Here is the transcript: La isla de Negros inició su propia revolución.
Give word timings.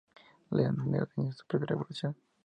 La 0.55 0.63
isla 0.63 0.71
de 0.85 0.87
Negros 0.91 1.11
inició 1.17 1.37
su 1.37 1.45
propia 1.45 1.67
revolución. 1.67 2.15